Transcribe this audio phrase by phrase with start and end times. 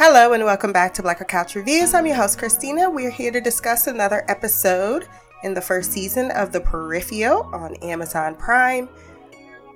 [0.00, 1.92] Hello and welcome back to Blacker Couch Reviews.
[1.92, 2.88] I'm your host, Christina.
[2.88, 5.08] We're here to discuss another episode
[5.42, 8.88] in the first season of The Peripheral on Amazon Prime.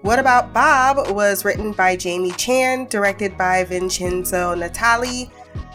[0.03, 5.29] What About Bob was written by Jamie Chan, directed by Vincenzo Natali.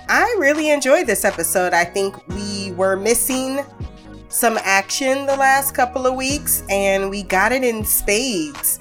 [0.08, 1.74] I really enjoyed this episode.
[1.74, 3.66] I think we were missing
[4.30, 8.80] some action the last couple of weeks and we got it in spades.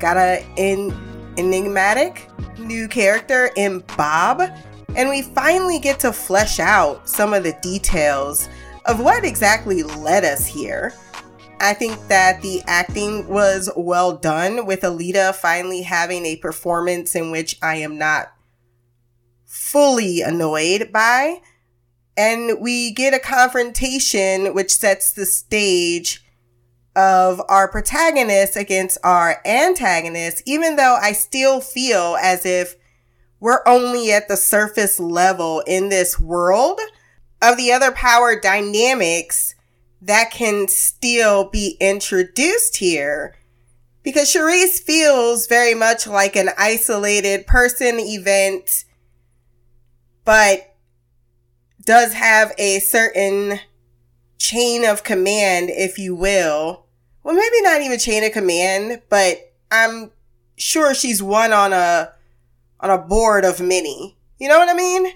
[0.00, 0.92] Got an
[1.38, 2.28] enigmatic
[2.58, 4.50] new character in Bob
[4.96, 8.48] and we finally get to flesh out some of the details
[8.86, 10.94] of what exactly led us here.
[11.60, 17.30] I think that the acting was well done with Aelita finally having a performance in
[17.30, 18.32] which I am not
[19.44, 21.40] fully annoyed by.
[22.16, 26.22] And we get a confrontation which sets the stage
[26.94, 32.76] of our protagonist against our antagonist, even though I still feel as if
[33.40, 36.80] we're only at the surface level in this world
[37.42, 39.54] of the other power dynamics
[40.02, 43.34] that can still be introduced here.
[44.02, 48.84] Because Cherise feels very much like an isolated person event,
[50.24, 50.74] but
[51.84, 53.60] does have a certain
[54.38, 56.86] chain of command, if you will.
[57.22, 60.12] Well, maybe not even chain of command, but I'm
[60.56, 62.12] sure she's one on a
[62.86, 64.16] on a board of many.
[64.38, 65.12] You know what I mean?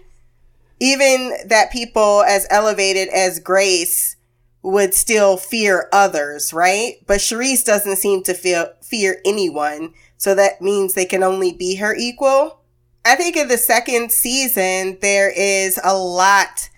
[0.80, 4.16] Even that people as elevated as Grace
[4.62, 6.96] would still fear others, right?
[7.06, 9.94] But Cherise doesn't seem to feel fear anyone.
[10.16, 12.60] So that means they can only be her equal.
[13.04, 16.68] I think in the second season, there is a lot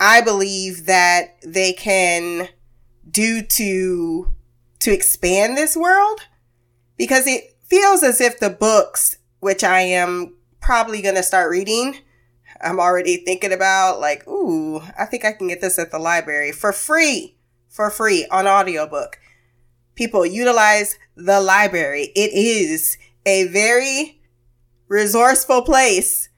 [0.00, 2.48] I believe that they can
[3.10, 4.32] do to
[4.80, 6.20] to expand this world
[6.96, 11.96] because it feels as if the books which I am probably going to start reading.
[12.60, 16.52] I'm already thinking about like, ooh, I think I can get this at the library
[16.52, 17.36] for free,
[17.68, 19.18] for free on audiobook.
[19.94, 22.12] People utilize the library.
[22.14, 24.20] It is a very
[24.88, 26.28] resourceful place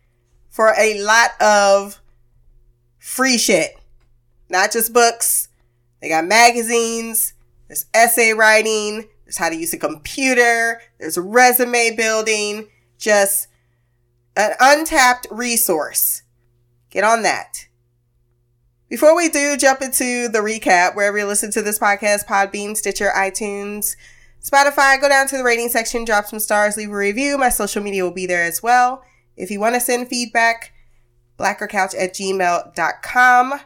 [0.49, 2.01] for a lot of
[2.99, 3.77] free shit.
[4.49, 5.49] Not just books.
[6.01, 7.35] They got magazines.
[7.69, 9.09] There's essay writing.
[9.25, 10.81] There's how to use a computer.
[10.99, 12.69] There's resume building
[13.01, 13.49] just
[14.37, 16.23] an untapped resource.
[16.91, 17.67] Get on that.
[18.89, 23.11] Before we do jump into the recap, wherever you listen to this podcast, Podbean, Stitcher,
[23.17, 23.97] iTunes,
[24.43, 27.39] Spotify, go down to the rating section, drop some stars, leave a review.
[27.39, 29.05] My social media will be there as well.
[29.37, 30.73] If you want to send feedback,
[31.39, 33.61] blackercouch at gmail.com.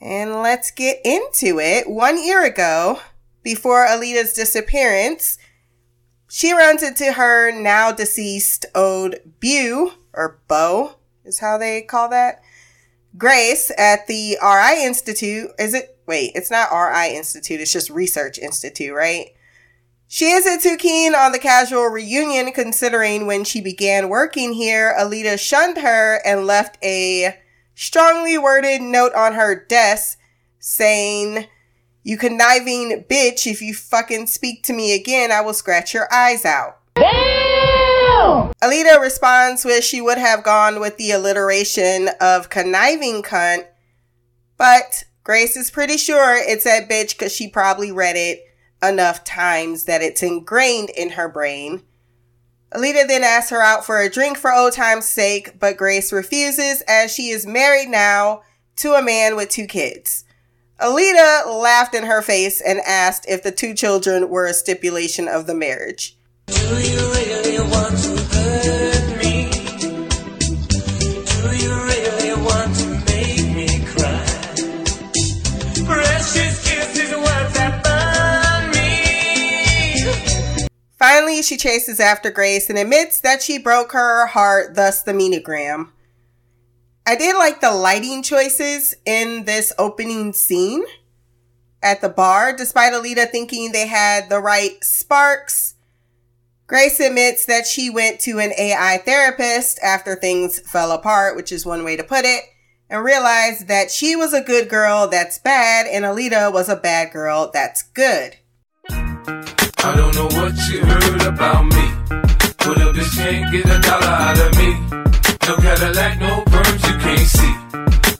[0.00, 1.88] And let's get into it.
[1.88, 3.00] One year ago,
[3.42, 5.38] before Aelita's disappearance,
[6.34, 12.42] she runs into her now deceased ode Beau, or Bo is how they call that.
[13.16, 15.52] Grace at the RI Institute.
[15.60, 15.96] Is it?
[16.08, 17.60] Wait, it's not RI Institute.
[17.60, 19.28] It's just Research Institute, right?
[20.08, 25.38] She isn't too keen on the casual reunion considering when she began working here, Aelita
[25.38, 27.38] shunned her and left a
[27.76, 30.18] strongly worded note on her desk
[30.58, 31.46] saying,
[32.04, 36.44] you conniving bitch, if you fucking speak to me again, I will scratch your eyes
[36.44, 36.78] out.
[36.94, 38.52] Damn!
[38.62, 43.64] Aelita responds with she would have gone with the alliteration of conniving cunt,
[44.58, 48.44] but Grace is pretty sure it's that bitch because she probably read it
[48.82, 51.82] enough times that it's ingrained in her brain.
[52.74, 56.82] Aelita then asks her out for a drink for old time's sake, but Grace refuses
[56.86, 58.42] as she is married now
[58.76, 60.23] to a man with two kids.
[60.80, 65.46] Aelita laughed in her face and asked if the two children were a stipulation of
[65.46, 66.16] the marriage.
[66.46, 69.50] Do you really want to hurt me?
[71.30, 74.26] Do you really want to make me cry?
[75.86, 77.12] Precious kisses,
[77.84, 80.58] burn me.
[80.98, 85.90] Finally, she chases after Grace and admits that she broke her heart, thus the menogram.
[87.06, 90.84] I did like the lighting choices in this opening scene
[91.82, 95.74] at the bar, despite Aelita thinking they had the right sparks.
[96.66, 101.66] Grace admits that she went to an AI therapist after things fell apart, which is
[101.66, 102.44] one way to put it,
[102.88, 107.12] and realized that she was a good girl that's bad and Aelita was a bad
[107.12, 108.38] girl that's good.
[108.88, 111.90] I don't know what you heard about me.
[113.52, 115.13] Get a dollar out of me.
[115.46, 117.54] No Cadillac, no perms, you can't see.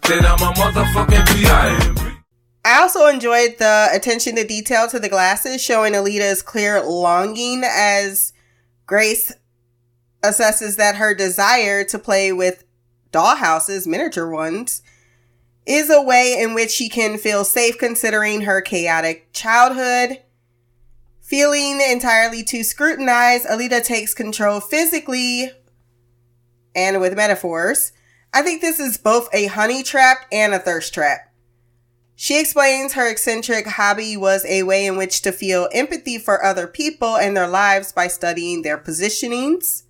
[0.09, 2.21] Then I'm a motherfucking.
[2.67, 8.35] I also enjoyed the attention to detail to the glasses, showing Aelita's clear longing as
[8.85, 9.33] Grace
[10.23, 12.65] assesses that her desire to play with
[13.11, 14.83] dollhouses, miniature ones,
[15.65, 20.21] is a way in which she can feel safe considering her chaotic childhood.
[21.23, 25.53] Feeling entirely too scrutinized, Aelita takes control physically
[26.75, 27.93] and with metaphors.
[28.33, 31.31] I think this is both a honey trap and a thirst trap.
[32.17, 36.67] She explains her eccentric hobby was a way in which to feel empathy for other
[36.67, 39.83] people and their lives by studying their positionings.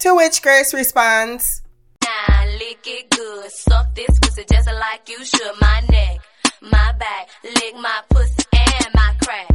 [0.00, 1.62] To which Grace responds,
[2.04, 3.50] nah, lick it good.
[3.50, 5.60] Suck this pussy just like you should.
[5.60, 6.18] My neck,
[6.62, 9.48] my back, lick my pussy and my crack.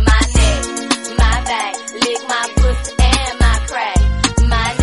[0.00, 3.98] My neck, my back, lick my pussy and my crack.
[4.48, 4.79] My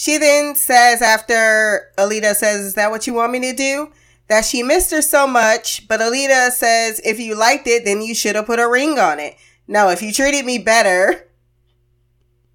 [0.00, 3.92] She then says after Aelita says, Is that what you want me to do?
[4.28, 8.14] That she missed her so much, but Aelita says, if you liked it, then you
[8.14, 9.36] should have put a ring on it.
[9.68, 11.28] No, if you treated me better,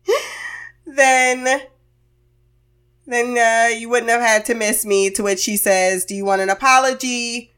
[0.87, 1.67] then
[3.05, 5.11] then uh, you wouldn't have had to miss me.
[5.11, 7.53] To which she says, Do you want an apology?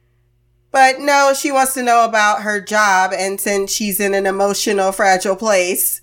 [0.70, 3.14] But no, she wants to know about her job.
[3.18, 6.02] And since she's in an emotional, fragile place,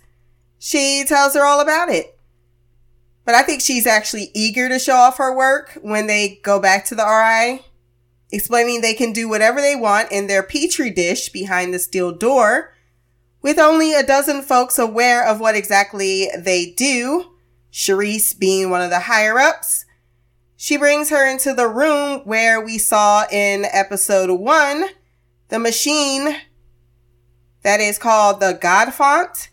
[0.58, 2.13] she tells her all about it.
[3.24, 6.84] But I think she's actually eager to show off her work when they go back
[6.86, 7.64] to the RI,
[8.30, 12.74] explaining they can do whatever they want in their petri dish behind the steel door
[13.44, 17.32] with only a dozen folks aware of what exactly they do,
[17.70, 19.84] Cherise being one of the higher ups.
[20.56, 24.86] She brings her into the room where we saw in episode one
[25.50, 26.36] the machine
[27.62, 29.50] that is called the God font.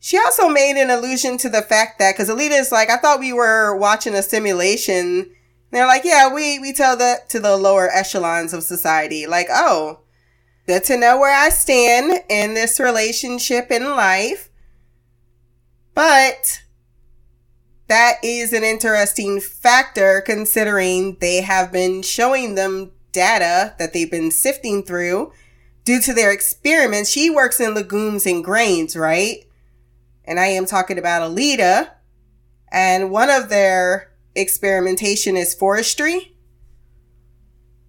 [0.00, 3.20] She also made an allusion to the fact that, because Aelita is like, I thought
[3.20, 5.30] we were watching a simulation.
[5.70, 9.26] they're like, yeah, we, we tell that to the lower echelons of society.
[9.26, 10.00] Like, oh,
[10.70, 14.50] Good to know where I stand in this relationship in life.
[15.94, 16.62] But
[17.88, 24.30] that is an interesting factor considering they have been showing them data that they've been
[24.30, 25.32] sifting through
[25.84, 27.10] due to their experiments.
[27.10, 29.44] She works in legumes and grains, right?
[30.24, 31.90] And I am talking about Aelita.
[32.70, 36.36] And one of their experimentation is forestry.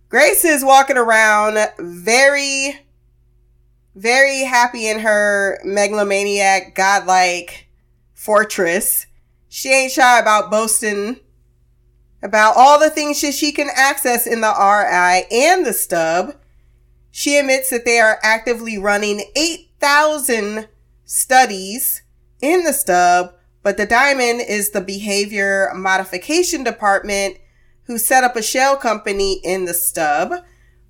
[0.09, 2.81] Grace is walking around very,
[3.95, 7.67] very happy in her megalomaniac, godlike
[8.13, 9.05] fortress.
[9.47, 11.17] She ain't shy about boasting
[12.23, 16.35] about all the things that she can access in the RI and the stub.
[17.09, 20.67] She admits that they are actively running 8,000
[21.03, 22.03] studies
[22.41, 23.33] in the stub,
[23.63, 27.37] but the diamond is the behavior modification department
[27.83, 30.33] who set up a shell company in the stub,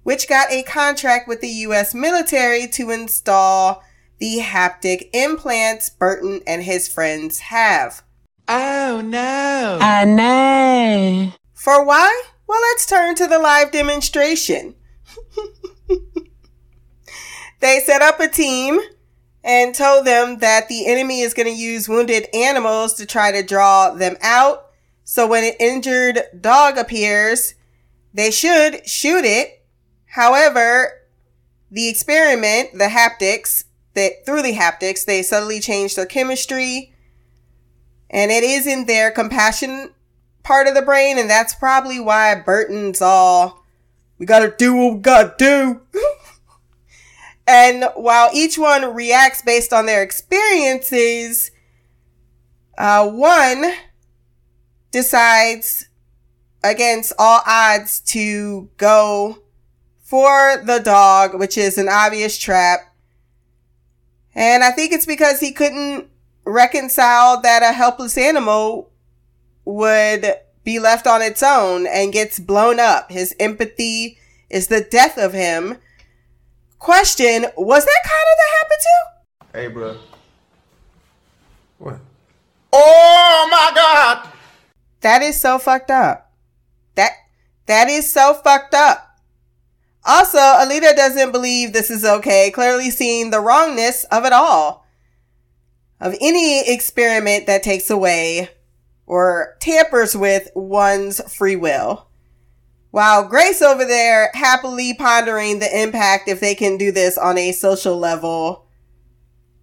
[0.03, 1.94] which got a contract with the U.S.
[1.94, 3.83] military to install
[4.19, 8.03] the haptic implants Burton and his friends have.
[8.48, 9.80] Oh no.
[9.81, 11.33] I know.
[11.53, 12.24] For why?
[12.48, 14.75] Well, let's turn to the live demonstration.
[17.59, 18.80] they set up a team
[19.43, 23.41] and told them that the enemy is going to use wounded animals to try to
[23.41, 24.71] draw them out
[25.11, 27.55] so when an injured dog appears,
[28.13, 29.61] they should shoot it.
[30.05, 31.01] However,
[31.69, 36.93] the experiment, the haptics, that through the haptics, they subtly change their chemistry.
[38.10, 39.91] And it is in their compassion
[40.43, 43.65] part of the brain, and that's probably why Burton's all,
[44.17, 45.81] we gotta do what we gotta do.
[47.51, 51.51] and while each one reacts based on their experiences,
[52.77, 53.74] uh, one
[54.91, 55.89] decides
[56.63, 59.39] against all odds to go
[60.01, 62.79] for the dog, which is an obvious trap.
[64.34, 66.08] And I think it's because he couldn't
[66.46, 68.91] reconcile that a helpless animal
[69.65, 70.25] would
[70.63, 73.12] be left on its own and gets blown up.
[73.12, 74.17] His empathy
[74.50, 75.79] is the death of him.
[76.81, 79.59] Question, was that Conner that happened to?
[79.59, 79.97] Hey, bro.
[81.77, 82.00] What?
[82.73, 84.27] Oh my God!
[85.01, 86.31] That is so fucked up.
[86.95, 87.11] That
[87.67, 89.19] that is so fucked up.
[90.03, 94.88] Also, Aelita doesn't believe this is okay, clearly seeing the wrongness of it all.
[96.00, 98.50] Of any experiment that takes away
[99.05, 102.07] or tampers with one's free will.
[102.91, 107.53] While Grace over there happily pondering the impact if they can do this on a
[107.53, 108.65] social level,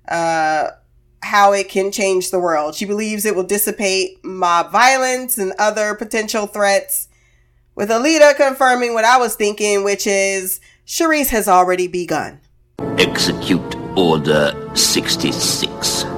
[0.08, 0.70] uh,
[1.22, 2.74] how it can change the world.
[2.74, 7.08] She believes it will dissipate mob violence and other potential threats.
[7.74, 12.40] With Aelita confirming what I was thinking, which is Cherise has already begun.
[12.96, 16.17] Execute Order 66.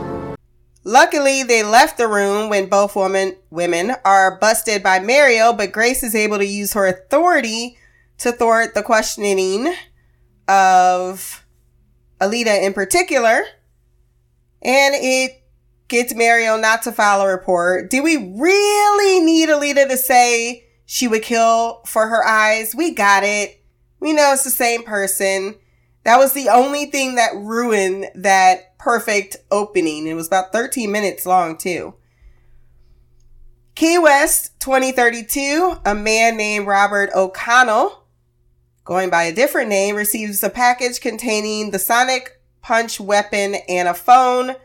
[0.83, 6.03] Luckily, they left the room when both women women are busted by Mario, but Grace
[6.03, 7.77] is able to use her authority
[8.19, 9.75] to thwart the questioning
[10.49, 11.45] of
[12.21, 13.43] Aelita in particular.
[14.63, 15.43] And it
[15.89, 17.91] gets Mario not to file a report.
[17.91, 22.75] Do we really need Aelita to say she would kill for her eyes?
[22.75, 23.63] We got it.
[24.01, 25.57] We know it's the same person.
[26.05, 30.07] That was the only thing that ruined that perfect opening.
[30.07, 31.95] It was about 13 minutes long, too.
[33.75, 38.05] Key West 2032, a man named Robert O'Connell,
[38.85, 43.95] going by a different name, receives a package containing the Sonic Punch weapon and a
[43.95, 44.57] phone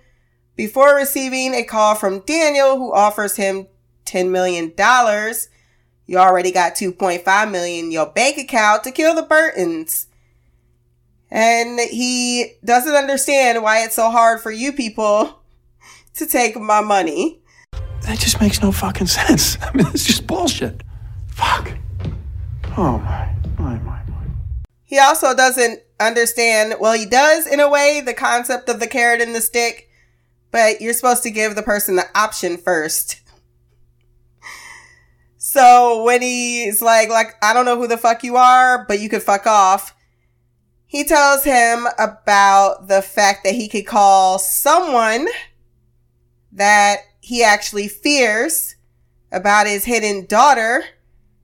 [0.55, 3.67] before receiving a call from Daniel who offers him
[4.05, 4.73] $10 million.
[6.07, 10.07] You already got 2.5 million in your bank account to kill the Burtons.
[11.31, 15.41] And he doesn't understand why it's so hard for you people
[16.15, 17.39] to take my money.
[18.01, 19.57] That just makes no fucking sense.
[19.61, 20.83] I mean, it's just bullshit.
[21.27, 21.71] Fuck.
[22.77, 24.25] Oh my, my, my, my.
[24.83, 29.21] He also doesn't understand, well, he does in a way, the concept of the carrot
[29.21, 29.89] and the stick,
[30.51, 33.21] but you're supposed to give the person the option first.
[35.37, 39.09] So when he's like, like, I don't know who the fuck you are, but you
[39.09, 39.94] could fuck off.
[40.95, 45.27] He tells him about the fact that he could call someone
[46.53, 48.77] that he actually fears
[49.29, 50.85] about his hidden daughter.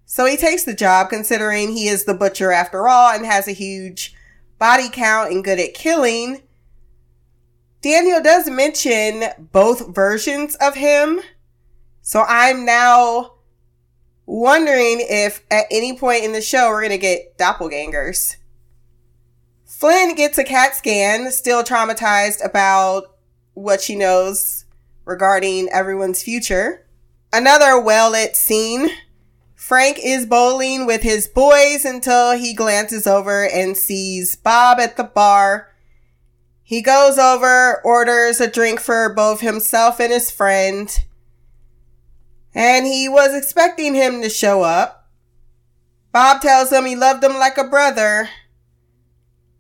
[0.06, 3.52] So he takes the job considering he is the butcher after all and has a
[3.52, 4.16] huge
[4.58, 6.44] body count and good at killing.
[7.82, 11.20] Daniel does mention both versions of him.
[12.02, 13.34] So I'm now
[14.26, 18.38] wondering if at any point in the show we're going to get doppelgangers.
[19.82, 23.16] Flynne gets a CAT scan, still traumatized about
[23.56, 24.66] what she knows
[25.06, 26.86] regarding everyone's future.
[27.34, 28.90] Another well lit scene.
[29.56, 35.04] Frank is bowling with his boys until he glances over and sees Bob at the
[35.04, 35.74] bar.
[36.62, 40.96] He goes over, orders a drink for both himself and his friend.
[42.54, 45.10] And he was expecting him to show up.
[46.12, 48.30] Bob tells him he loved him like a brother,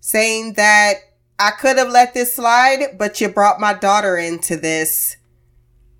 [0.01, 0.95] saying that
[1.39, 5.15] I could have let this slide, but you brought my daughter into this.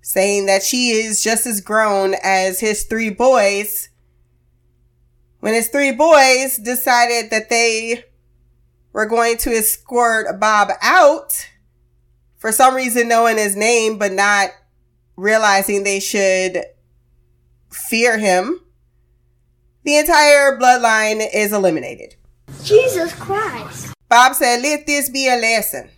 [0.02, 3.88] Saying that she is just as grown as his three boys.
[5.40, 8.04] When his three boys decided that they
[8.92, 11.48] were going to escort Bob out,
[12.36, 14.50] for some reason knowing his name, but not
[15.16, 16.64] realizing they should
[17.70, 18.60] fear him,
[19.84, 22.16] the entire bloodline is eliminated.
[22.62, 23.91] Jesus Christ.
[24.12, 25.88] Bob said, let this be a lesson.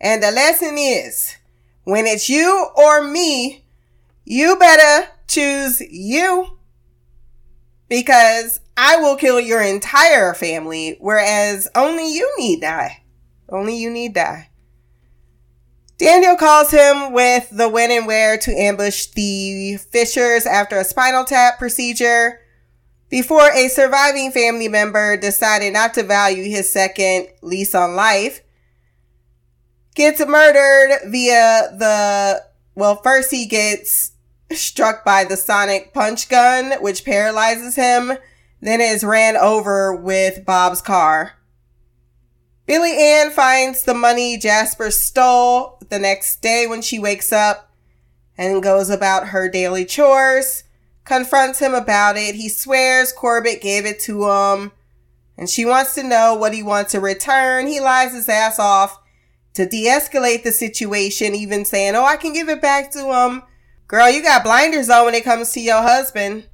[0.00, 1.36] And the lesson is
[1.84, 3.64] when it's you or me,
[4.24, 6.58] you better choose you
[7.88, 13.04] because I will kill your entire family, whereas only you need die.
[13.48, 14.50] Only you need die.
[15.98, 21.24] Daniel calls him with the when and where to ambush the Fishers after a spinal
[21.24, 22.40] tap procedure
[23.12, 28.40] before a surviving family member decided not to value his second lease on life.
[29.94, 32.42] Gets murdered via the,
[32.74, 34.12] well, first he gets
[34.50, 38.16] struck by the sonic punch gun, which paralyzes him,
[38.62, 41.34] then is ran over with Bob's car.
[42.64, 47.70] Billy Ann finds the money Jasper stole the next day when she wakes up
[48.38, 50.64] and goes about her daily chores,
[51.04, 52.34] confronts him about it.
[52.34, 54.72] He swears Corbell gave it to him
[55.36, 57.66] and she wants to know what he wants to return.
[57.66, 59.00] He lies his ass off
[59.54, 63.42] to de-escalate the situation, even saying, Oh, I can give it back to him.
[63.86, 66.48] Girl, you got blinders on when it comes to your husband.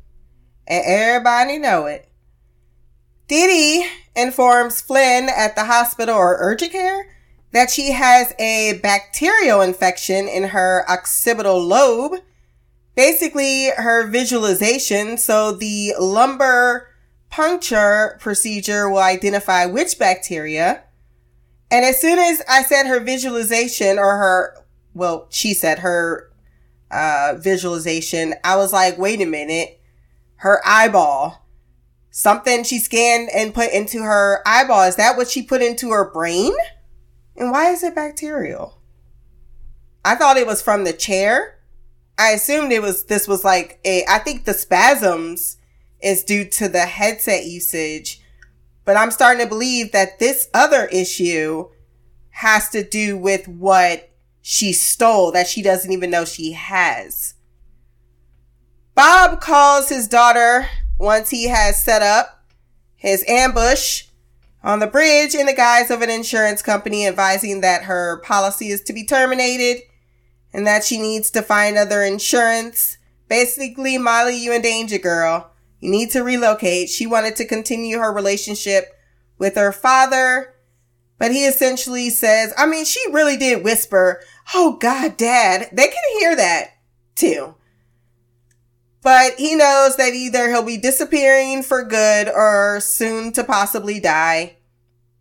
[0.67, 2.09] And everybody know it.
[3.27, 3.87] Didi
[4.17, 7.15] informs Flynne at the hospital or urgent care
[7.53, 12.21] that she has a bacterial infection in her occipital lobe.
[12.99, 15.19] Basically, her visualization.
[15.19, 16.89] So the lumbar
[17.31, 20.83] puncture procedure will identify which bacteria.
[21.71, 24.65] And as soon as I said her visualization or her,
[24.95, 26.33] well, she said her
[26.91, 29.81] uh, visualization, I was like, wait a minute.
[30.39, 31.47] Her eyeball
[32.11, 34.83] something she scanned and put into her eyeball.
[34.83, 36.53] Is that what she put into her brain?
[37.37, 38.81] And why is it bacterial?
[40.05, 41.58] I thought it was from the chair.
[42.19, 45.57] I assumed it was, this was like a, I think the spasms
[46.03, 48.21] is due to the headset usage,
[48.85, 51.69] but I'm starting to believe that this other issue
[52.31, 54.11] has to do with what
[54.43, 57.35] she stole that she doesn't even know she has.
[58.95, 62.45] Bob calls his daughter once he has set up
[62.97, 64.05] his ambush
[64.65, 68.81] on the bridge in the guise of an insurance company advising that her policy is
[68.83, 69.83] to be terminated
[70.53, 72.99] and that she needs to find other insurance.
[73.29, 75.51] Basically, Molly, you in danger, girl.
[75.81, 76.89] You need to relocate.
[76.89, 78.95] She wanted to continue her relationship
[79.39, 80.55] with her father,
[81.19, 84.21] but he essentially says, I mean, she really did whisper,
[84.55, 85.69] Oh God, dad.
[85.73, 86.71] They can hear that
[87.15, 87.55] too.
[89.03, 94.57] But he knows that either he'll be disappearing for good or soon to possibly die.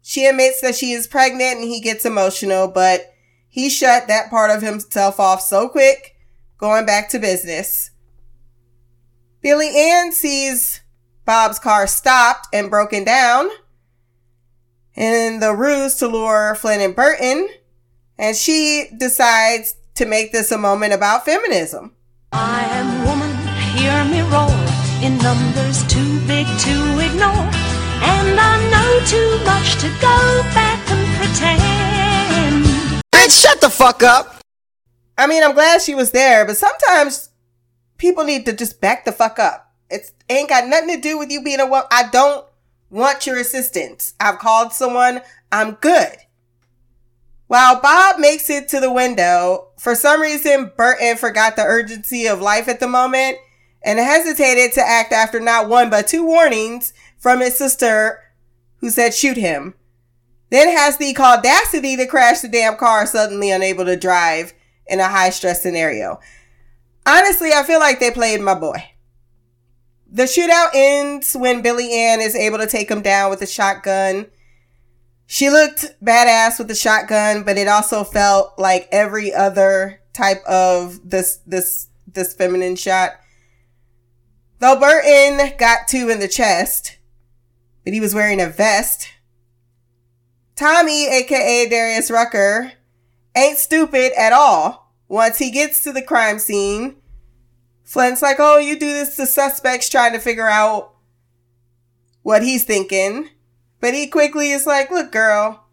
[0.01, 3.13] She admits that she is pregnant and he gets emotional, but
[3.57, 6.15] he shut that part of himself off so quick,
[6.59, 7.89] going back to business.
[9.41, 10.81] Billy Ann sees
[11.25, 13.49] Bob's car stopped and broken down
[14.95, 17.49] in the ruse to lure Flynne and Burton,
[18.19, 21.95] and she decides to make this a moment about feminism.
[22.33, 23.35] I am woman,
[23.75, 24.53] hear me roar,
[25.01, 27.49] in numbers too big to ignore,
[28.05, 31.96] and I know too much to go back and pretend.
[33.27, 34.37] Bitch, shut the fuck up!
[35.17, 37.29] I mean, I'm glad she was there, but sometimes
[37.97, 39.73] people need to just back the fuck up.
[39.89, 41.87] It ain't got nothing to do with you being a woman.
[41.91, 42.45] I don't
[42.89, 44.13] want your assistance.
[44.17, 45.19] I've called someone.
[45.51, 46.15] I'm good.
[47.47, 52.39] While Bob makes it to the window, for some reason, Burton forgot the urgency of
[52.39, 53.39] life at the moment
[53.81, 58.21] and hesitated to act after not one but two warnings from his sister
[58.77, 59.73] who said shoot him.
[60.49, 64.53] Then has the audacity to crash the damn car, suddenly unable to drive
[64.87, 66.19] in a high stress scenario.
[67.05, 68.83] Honestly, I feel like they played my boy.
[70.09, 74.27] The shootout ends when Billy Ann is able to take him down with a shotgun.
[75.25, 81.09] She looked badass with the shotgun, but it also felt like every other type of
[81.09, 83.11] this this this feminine shot.
[84.59, 86.97] Though Burton got two in the chest,
[87.83, 89.09] but he was wearing a vest.
[90.57, 92.73] Tommy, aka Darius Rucker,
[93.35, 94.91] ain't stupid at all.
[95.07, 96.95] Once he gets to the crime scene,
[97.83, 100.95] Flynne's like, oh, you do this to suspects trying to figure out
[102.23, 103.29] what he's thinking.
[103.79, 105.63] But he quickly is like, look, girl,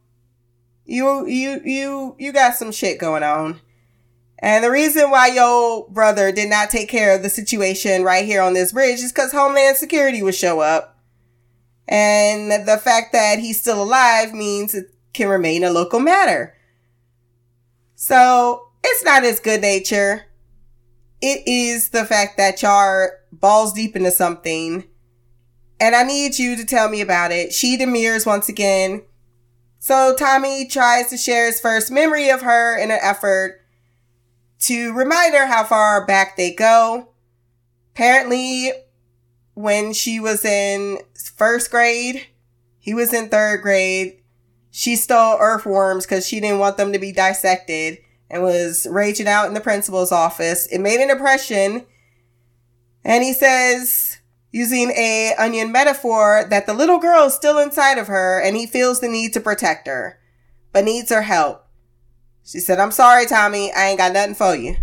[0.85, 3.61] you, you, you, you got some shit going on.
[4.39, 8.43] And the reason why your brother did not take care of the situation right here
[8.43, 10.94] on this bridge is because Homeland Security would show up.
[11.87, 16.55] And the fact that he's still alive means it can remain a local matter.
[17.95, 20.27] So it's not his good nature
[21.25, 24.85] it is the fact that y'all are balls deep into something.
[25.81, 27.55] And I need you to tell me about it.
[27.55, 29.03] She demurs once again.
[29.79, 33.63] So Tommy tries to share his first memory of her in an effort
[34.61, 37.09] to remind her how far back they go.
[37.95, 38.73] Apparently,
[39.55, 40.99] when she was in
[41.37, 42.27] first grade,
[42.79, 44.21] he was in third grade.
[44.71, 49.47] She stole earthworms because she didn't want them to be dissected and was raging out
[49.47, 50.67] in the principal's office.
[50.67, 51.87] It made an impression.
[53.05, 54.19] And he says,
[54.51, 58.67] using a onion metaphor, that the little girl is still inside of her and he
[58.67, 60.19] feels the need to protect her,
[60.73, 61.67] but needs her help.
[62.45, 63.73] She said, I'm sorry, Tommy.
[63.73, 64.77] I ain't got nothing for you.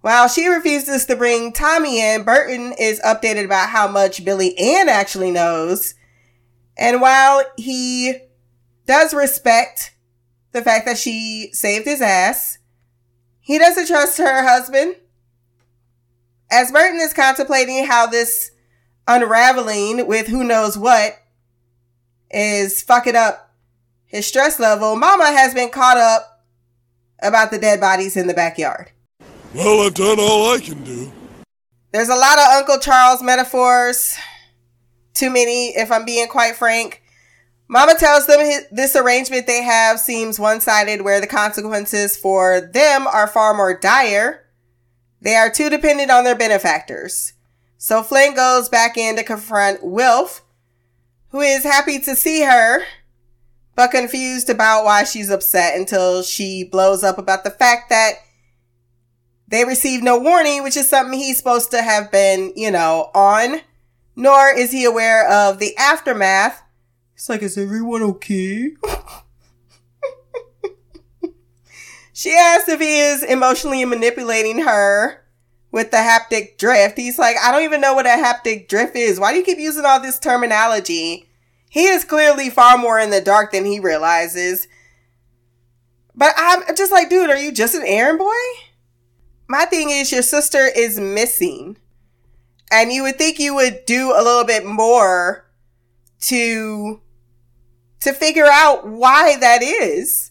[0.00, 4.88] While she refuses to bring Tommy in, Burton is updated about how much Billy Ann
[4.88, 5.94] actually knows.
[6.76, 8.14] And while he
[8.86, 9.94] does respect
[10.52, 12.58] the fact that she saved his ass.
[13.40, 14.96] He doesn't trust her husband.
[16.50, 18.50] As Burton is contemplating how this
[19.06, 21.14] unraveling with who knows what
[22.30, 23.54] is fucking up
[24.06, 26.44] his stress level, Mama has been caught up
[27.20, 28.90] about the dead bodies in the backyard.
[29.54, 31.10] Well, I've done all I can do.
[31.92, 34.16] There's a lot of Uncle Charles metaphors.
[35.14, 37.02] Too many, if I'm being quite frank.
[37.66, 43.06] Mama tells them this arrangement they have seems one sided, where the consequences for them
[43.06, 44.46] are far more dire.
[45.20, 47.32] They are too dependent on their benefactors.
[47.78, 50.42] So Flynne goes back in to confront Wilf,
[51.30, 52.82] who is happy to see her,
[53.74, 58.14] but confused about why she's upset until she blows up about the fact that
[59.48, 63.62] they received no warning, which is something he's supposed to have been, you know, on.
[64.14, 66.62] Nor is he aware of the aftermath
[67.18, 68.70] it's like, is everyone okay?
[72.12, 75.24] she asks if he is emotionally manipulating her
[75.72, 76.96] with the haptic drift.
[76.96, 79.18] He's like, I don't even know what a haptic drift is.
[79.18, 81.28] Why do you keep using all this terminology?
[81.68, 84.68] He is clearly far more in the dark than he realizes.
[86.14, 88.32] But I'm just like, dude, are you just an errand boy?
[89.48, 91.78] My thing is, your sister is missing.
[92.70, 95.50] And you would think you would do a little bit more
[96.20, 97.00] to
[98.00, 100.30] to figure out why that is.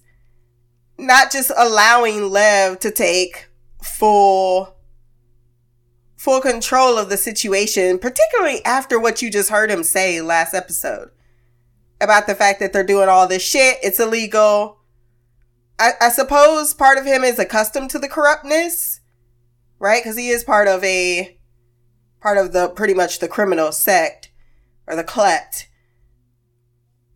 [1.00, 3.50] Not just allowing Lev to take
[3.84, 4.76] full
[6.16, 11.10] full control of the situation, particularly after what you just heard him say last episode
[12.02, 13.78] about the fact that they're doing all this shit.
[13.82, 14.80] It's illegal.
[15.80, 19.00] I, I suppose part of him is accustomed to the corruptness,
[19.80, 20.02] right?
[20.02, 21.38] Because he is part of a
[22.22, 24.32] part of the pretty much the criminal sect
[24.88, 25.70] or the collect.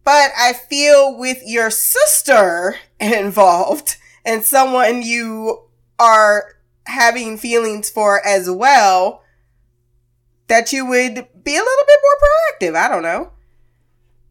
[0.04, 5.64] But I feel with your sister involved and someone you
[6.00, 9.24] are having feelings for as well,
[10.48, 12.76] that you would be a little bit more proactive.
[12.76, 13.32] I don't know.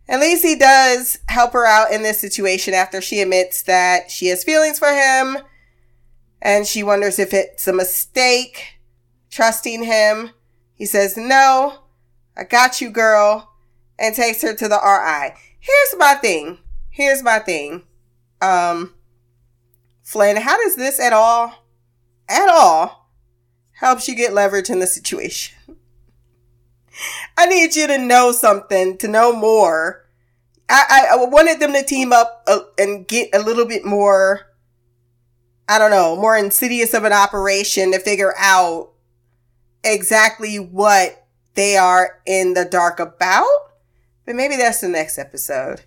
[0.09, 4.27] At least he does help her out in this situation after she admits that she
[4.27, 5.39] has feelings for him
[6.43, 8.81] and she wonders if it's a mistake
[9.31, 10.31] trusting him.
[10.75, 11.81] He says, No,
[12.37, 13.53] I got you, girl,
[13.99, 15.35] and takes her to the RI.
[15.59, 16.59] Here's my thing.
[16.89, 17.83] Here's my thing.
[18.41, 18.95] Um,
[20.03, 21.67] Flynne, how does this at all,
[22.29, 23.11] at all,
[23.73, 25.57] helps you get leverage in the situation?
[27.37, 30.07] I need you to know something, to know more.
[30.69, 32.49] I, I, wanted them to team up
[32.79, 34.47] and get a little bit more,
[35.71, 38.91] I don't know, more insidious of an operation to figure out
[39.85, 43.47] exactly what they are in the dark about.
[44.27, 45.83] But maybe that's the next episode.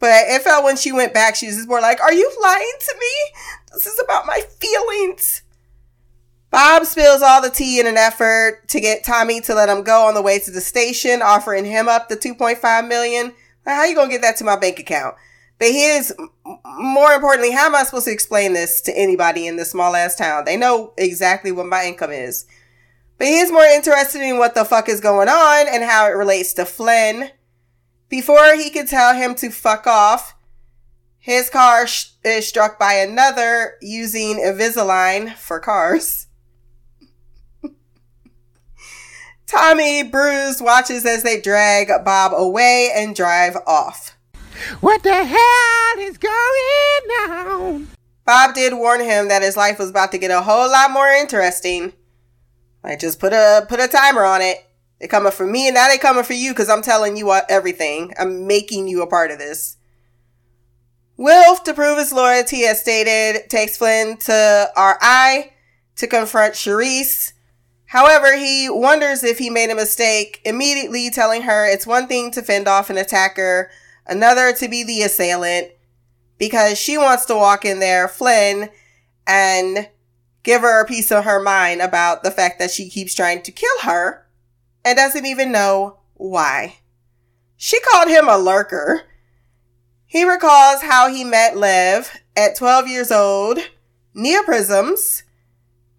[0.00, 2.72] But it felt when she went back, she was just more like, Are you lying
[2.80, 3.40] to me?
[3.72, 5.42] This is about my feelings.
[6.50, 10.08] Bob spills all the tea in an effort to get Tommy to let him go
[10.08, 13.32] on the way to the station, offering him up the 2.5 million.
[13.64, 15.14] How you gonna get that to my bank account?
[15.62, 16.10] But here's
[16.44, 20.16] more importantly, how am I supposed to explain this to anybody in this small ass
[20.16, 20.44] town?
[20.44, 22.46] They know exactly what my income is.
[23.16, 26.52] But he's more interested in what the fuck is going on and how it relates
[26.54, 27.30] to Flynne.
[28.08, 30.34] Before he could tell him to fuck off,
[31.16, 36.26] his car sh- is struck by another using Invisalign for cars.
[39.46, 44.18] Tommy, bruised, watches as they drag Bob away and drive off.
[44.80, 46.32] What the hell is going
[47.30, 47.88] on?
[48.24, 51.08] Bob did warn him that his life was about to get a whole lot more
[51.08, 51.92] interesting.
[52.84, 54.64] I just put a put a timer on it.
[55.00, 58.12] They coming for me and now they coming for you because I'm telling you everything.
[58.18, 59.76] I'm making you a part of this.
[61.16, 65.52] Wilf, to prove his loyalty, as stated, takes Flynne to RI
[65.96, 67.32] to confront Cherise
[67.92, 72.40] However, he wonders if he made a mistake, immediately telling her it's one thing to
[72.40, 73.70] fend off an attacker,
[74.06, 75.68] another to be the assailant,
[76.38, 78.68] because she wants to walk in there, Flynne,
[79.26, 79.88] and
[80.42, 83.52] give her a piece of her mind about the fact that she keeps trying to
[83.52, 84.26] kill her
[84.84, 86.78] and doesn't even know why.
[87.56, 89.02] She called him a lurker.
[90.04, 93.58] He recalls how he met Lev at 12 years old,
[94.12, 95.22] near prisms.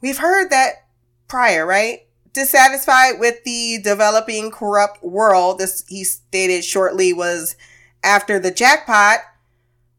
[0.02, 0.88] We've heard that
[1.30, 2.02] prior, right?
[2.34, 7.56] Dissatisfied with the developing corrupt world, this he stated shortly was
[8.04, 9.20] after the jackpot.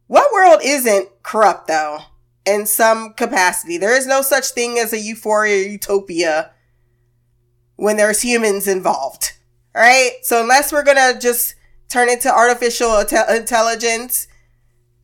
[0.07, 2.01] What world isn't corrupt though?
[2.47, 3.79] In some capacity.
[3.79, 6.53] There is no such thing as a euphoria utopia
[7.77, 9.33] when there's humans involved.
[9.75, 10.13] Right.
[10.23, 11.57] So unless we're going to just
[11.89, 14.29] turn it to artificial intelligence,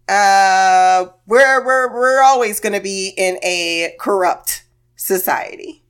[0.09, 4.65] uh, we're, we're, we're always going to be in a corrupt
[4.97, 5.83] society.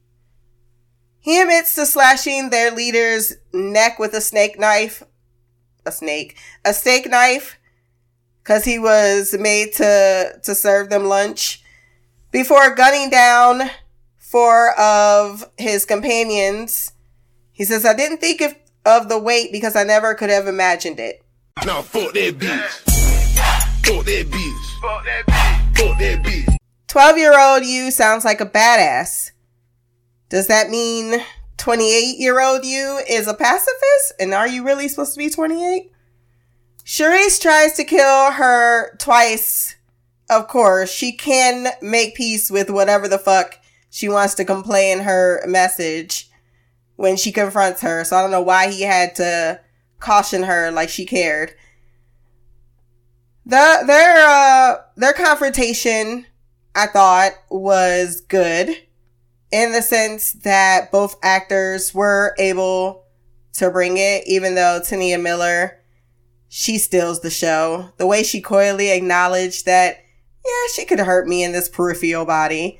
[1.21, 5.03] He admits to slashing their leader's neck with a snake knife,
[5.87, 7.59] a snake, a steak knife,
[8.43, 11.63] because he was made to to serve them lunch.
[12.31, 13.71] Before gunning down
[14.19, 16.93] four of his companions,
[17.53, 21.01] he says, "I didn't think of, of the weight because I never could have imagined
[21.01, 21.25] it."
[21.65, 22.69] Now fuck that bitch.
[23.85, 24.81] Fuck that bitch.
[24.81, 25.79] Fuck that bitch.
[25.79, 26.57] Fuck that bitch.
[26.89, 29.31] Twelve year old you sounds like a badass.
[30.29, 31.21] Does that mean
[31.61, 34.15] 28 year old you is a pacifist?
[34.19, 35.93] And are you really supposed to be 28?
[36.85, 39.77] Cherise tries to kill her twice.
[40.31, 43.59] Of course, she can make peace with whatever the fuck
[43.91, 46.31] she wants to complain her message
[46.97, 48.05] when she confronts her.
[48.05, 49.61] So I don't know why he had to
[49.99, 51.53] caution her like she cared.
[53.45, 56.27] The their uh their confrontation
[56.75, 58.77] I thought was good
[59.51, 63.05] in the sense that both actors were able
[63.55, 65.81] to bring it, even though T'Nia Miller,
[66.49, 67.91] she steals the show.
[67.97, 69.97] The way she coyly acknowledged that,
[70.45, 72.79] yeah, she could hurt me in this peripheral body.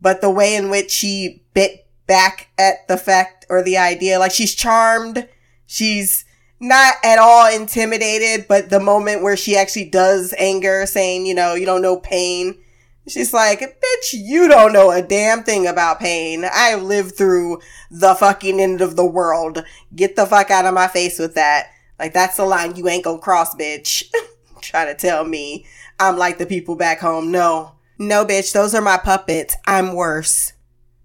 [0.00, 4.32] But the way in which she bit back at the fact or the idea, like
[4.32, 5.28] she's charmed,
[5.66, 6.24] she's
[6.60, 11.54] not at all intimidated, but the moment where she actually does anger, saying, you know,
[11.54, 12.56] you don't know pain,
[13.08, 16.44] she's like, bitch, you don't know a damn thing about pain.
[16.50, 19.64] I lived through the fucking end of the world.
[19.94, 21.70] Get the fuck out of my face with that.
[21.98, 24.04] Like, that's the line you ain't gonna cross, bitch.
[24.60, 25.66] Trying to tell me
[25.98, 27.30] I'm like the people back home.
[27.30, 27.72] No.
[27.98, 29.56] No, bitch, those are my puppets.
[29.66, 30.52] I'm worse.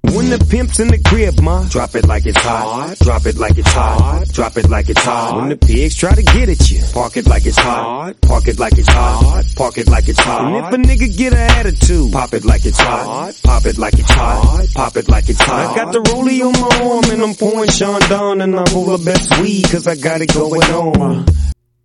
[0.04, 2.98] When the pimp's in the crib, ma, drop it like it's hot.
[3.00, 4.28] Drop it like it's hot.
[4.30, 5.38] Drop it like it's hot.
[5.38, 8.20] When the pigs try to get at you, park it like it's hot.
[8.22, 9.44] Park it like it's hot.
[9.56, 10.46] Park it like it's hot.
[10.46, 13.40] And if a nigga get an attitude, pop it like it's hot.
[13.44, 14.68] Pop it like it's hot.
[14.74, 15.72] Pop it like it's hot.
[15.72, 19.04] I got the rollie on my arm and I'm pouring Chandon and I roll the
[19.06, 21.26] best weed cause I got it going on.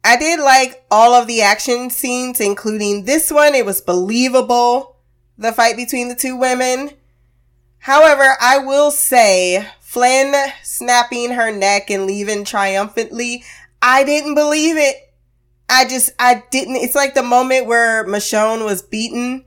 [0.03, 3.55] I did like all of the action scenes, including this one.
[3.55, 4.97] It was believable,
[5.37, 6.91] the fight between the two women.
[7.79, 13.45] However, I will say Flynne snapping her neck and leaving triumphantly,
[13.81, 14.97] I didn't believe it.
[15.69, 16.77] I just, I didn't.
[16.77, 19.45] It's like the moment where Michonne was beaten.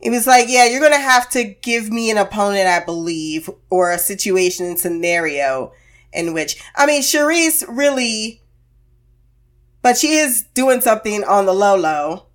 [0.00, 3.48] It was like, yeah, you're going to have to give me an opponent, I believe,
[3.70, 5.72] or a situation and scenario
[6.12, 8.42] in which, I mean, Cherise really,
[9.82, 12.26] but she is doing something on the low low.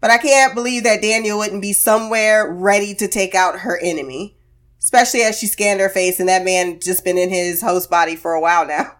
[0.00, 4.36] But I can't believe that Daniel wouldn't be somewhere ready to take out her enemy
[4.80, 8.16] especially as she scanned her face and that man just been in his host body
[8.16, 8.96] for a while now.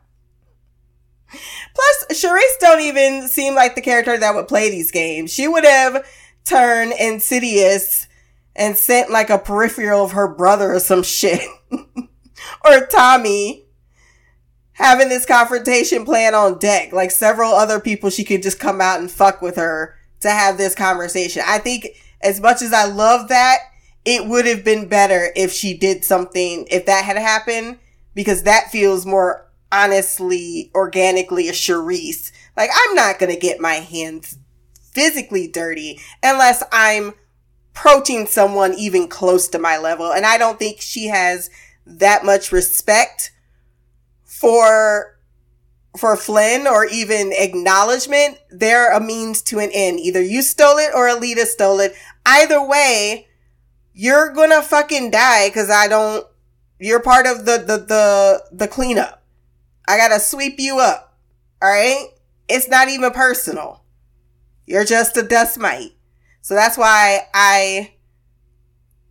[1.30, 5.32] Plus, Cherise don't even seem like the character that would play these games.
[5.32, 6.06] She would have
[6.44, 8.08] turned insidious
[8.54, 11.40] and sent like a peripheral of her brother or some shit.
[11.70, 13.64] or Tommy
[14.72, 16.92] having this confrontation plan on deck.
[16.92, 20.58] Like several other people she could just come out and fuck with her to have
[20.58, 21.42] this conversation.
[21.46, 21.88] I think
[22.20, 23.58] as much as I love that,
[24.04, 27.78] it would have been better if she did something, if that had happened,
[28.14, 32.32] because that feels more honestly, organically a Cherise.
[32.56, 34.38] Like, I'm not gonna get my hands
[34.92, 37.14] physically dirty unless I'm
[37.72, 40.12] approaching someone even close to my level.
[40.12, 41.50] And I don't think she has
[41.86, 43.32] that much respect
[44.24, 45.18] for
[45.96, 48.38] for Flynne or even acknowledgement.
[48.50, 50.00] They're a means to an end.
[50.00, 51.94] Either you stole it or Aelita stole it.
[52.24, 53.28] Either way,
[53.92, 56.26] you're gonna fucking die because I don't.
[56.78, 59.22] You're part of the the the the cleanup.
[59.86, 61.18] I gotta sweep you up.
[61.60, 62.08] All right.
[62.48, 63.84] It's not even personal.
[64.66, 65.92] You're just a dust mite.
[66.42, 67.94] So that's why I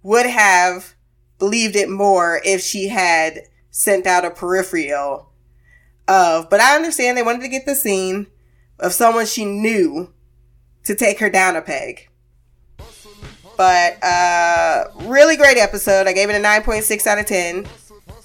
[0.04, 0.96] would have
[1.38, 3.40] believed it more if she had
[3.70, 5.29] sent out a peripheral
[6.10, 8.28] of, but I understand they wanted to get the scene
[8.80, 10.12] of someone she knew
[10.84, 12.10] to take her down a peg.
[13.58, 16.08] But uh, really great episode.
[16.08, 17.68] I gave it a 9.6 out of 10.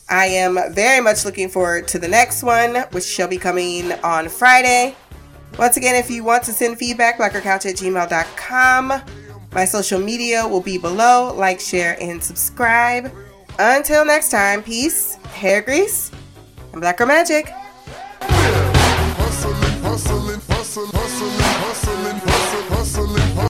[0.08, 4.28] I am very much looking forward to the next one, which shall be coming on
[4.28, 4.94] Friday.
[5.58, 9.02] Once again, if you want to send feedback, blackercouch at gmail.com.
[9.52, 11.34] My social media will be below.
[11.34, 13.12] Like, share, and subscribe.
[13.58, 16.10] Until next time, peace, hair grease,
[16.72, 17.52] and blacker magic.
[19.82, 21.13] Hustling, hustling, hustling.